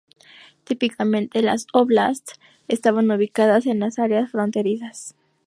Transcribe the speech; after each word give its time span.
Típicamente, 0.63 1.43
las 1.43 1.67
óblasts 1.73 2.39
estaban 2.67 3.11
ubicadas 3.11 3.67
en 3.67 3.79
las 3.81 3.99
áreas 3.99 4.31
fronterizas. 4.31 5.13